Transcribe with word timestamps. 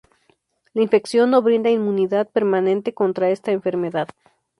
La 0.73 0.81
infección 0.81 1.29
no 1.29 1.43
brinda 1.43 1.69
inmunidad 1.69 2.27
permanente 2.27 2.91
contra 2.91 3.29
esta 3.29 3.51
enfermedad. 3.51 4.07